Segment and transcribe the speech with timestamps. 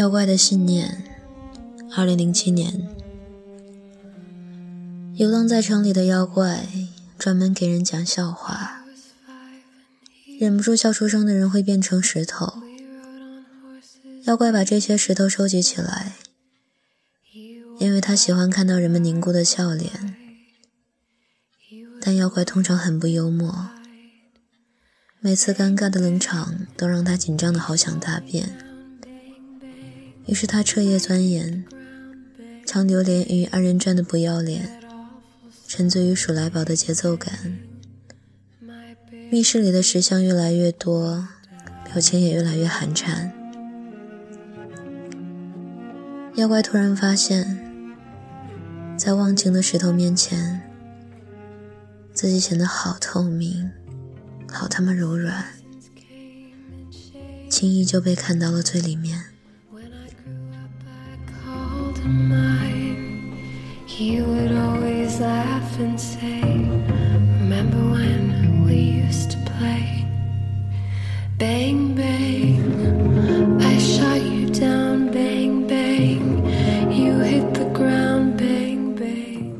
[0.00, 1.04] 妖怪的信念。
[1.94, 2.88] 二零零七年，
[5.14, 6.66] 游荡在城里的妖怪
[7.18, 8.82] 专门给人讲笑话，
[10.38, 12.62] 忍不住笑出声的人会变成石头。
[14.24, 16.14] 妖怪把这些石头收集起来，
[17.78, 20.16] 因为他喜欢看到人们凝固的笑脸。
[22.00, 23.68] 但妖怪通常很不幽默，
[25.20, 28.69] 每次尴尬的冷场都让他紧张的好想大便。
[30.30, 31.64] 于是他彻夜钻研。
[32.64, 34.80] 常流连于二人转的不要脸，
[35.66, 37.58] 沉醉于数来宝的节奏感。
[39.28, 41.26] 密室里的石像越来越多，
[41.84, 43.32] 表情也越来越寒颤。
[46.36, 47.58] 妖怪突然发现，
[48.96, 50.60] 在忘情的石头面前，
[52.14, 53.68] 自己显得好透明，
[54.48, 55.44] 好他妈柔软，
[57.48, 59.24] 轻易就被看到了最里面。
[64.00, 70.06] He would always laugh and say, Remember when we used to play?
[71.36, 76.46] Bang, bang, I shot you down, bang, bang,
[76.90, 79.52] you hit the ground, bang, bang.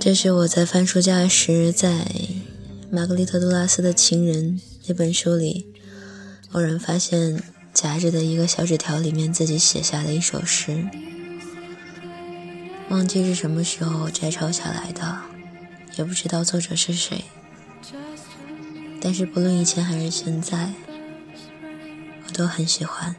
[0.00, 2.06] 这是我在翻书架时，在
[2.90, 5.66] 玛格丽特·杜拉斯的《情人》那本书里，
[6.52, 7.42] 偶然发现
[7.74, 10.88] 夹着的一个小纸条里面自己写下的一首诗。
[12.90, 15.18] 忘记是什么时候摘抄下来的，
[15.96, 17.24] 也不知道作者是谁。
[19.00, 20.72] 但是不论以前还是现在，
[22.26, 23.14] 我都很喜欢。